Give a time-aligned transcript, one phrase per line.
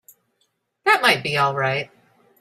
[0.83, 1.91] That might be all right.